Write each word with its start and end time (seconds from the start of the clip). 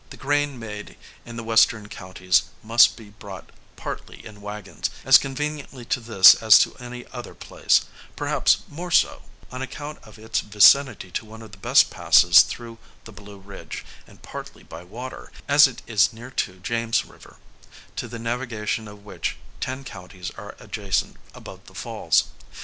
The 0.09 0.17
grain 0.17 0.57
made 0.57 0.97
in 1.27 1.35
the 1.35 1.43
Western 1.43 1.87
counties 1.87 2.45
may 2.63 2.75
be 2.95 3.11
brought 3.11 3.51
partly 3.75 4.25
in 4.25 4.41
wagons, 4.41 4.89
as 5.05 5.19
conveniently 5.19 5.85
to 5.85 5.99
this 5.99 6.33
as 6.33 6.57
to 6.61 6.75
any 6.77 7.05
other 7.11 7.35
place; 7.35 7.81
perhaps 8.15 8.63
more 8.67 8.89
so, 8.89 9.21
on 9.51 9.61
account 9.61 9.99
of 10.01 10.17
its 10.17 10.39
vicinity 10.39 11.11
to 11.11 11.23
one 11.25 11.43
of 11.43 11.51
the 11.51 11.59
best 11.59 11.91
passes 11.91 12.41
through 12.41 12.79
the 13.03 13.11
Blue 13.11 13.37
Ridge; 13.37 13.85
and 14.07 14.23
partly 14.23 14.63
by 14.63 14.83
water, 14.83 15.31
as 15.47 15.67
it 15.67 15.83
is 15.85 16.11
near 16.11 16.31
to 16.31 16.55
James 16.57 17.05
river, 17.05 17.35
to 17.95 18.07
the 18.07 18.17
navigation 18.17 18.87
of 18.87 19.05
which, 19.05 19.37
ten 19.59 19.83
counties 19.83 20.31
are 20.31 20.55
adjacent 20.57 21.15
above 21.35 21.67
the 21.67 21.75
falls. 21.75 22.23